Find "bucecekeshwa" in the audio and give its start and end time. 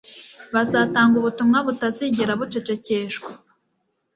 2.39-3.31